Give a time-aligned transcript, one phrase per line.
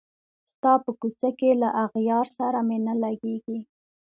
[0.55, 3.59] ستا په کوڅه کي له اغیار سره مي نه لګیږي